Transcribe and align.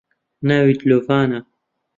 ناوی 0.47 0.73
دلۆڤانە 0.79 1.39